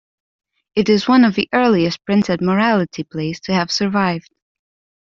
[0.73, 4.29] It is one of the earliest printed morality plays to have survived.